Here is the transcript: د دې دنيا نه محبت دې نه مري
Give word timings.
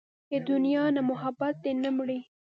د 0.31 0.31
دې 0.31 0.37
دنيا 0.49 0.83
نه 0.95 1.01
محبت 1.09 1.53
دې 1.63 1.71
نه 1.83 1.89
مري 1.97 2.19